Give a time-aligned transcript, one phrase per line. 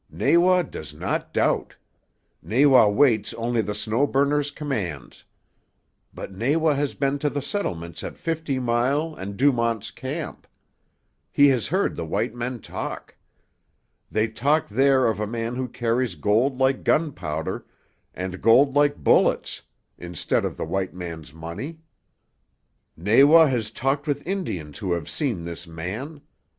[0.09, 1.75] Nawa does not doubt.
[2.41, 5.25] Nawa waits only the Snow Burner's commands.
[6.11, 10.47] But Nawa has been to the settlements at Fifty Mile and Dumont's Camp.
[11.31, 13.15] He has heard the white men talk.
[14.09, 17.67] They talk there of a man who carries gold like gunpowder
[18.11, 19.61] and gold like bullets,
[19.99, 21.77] instead of the white man's money.
[22.97, 26.21] "Nawa has talked with Indians who have seen this man.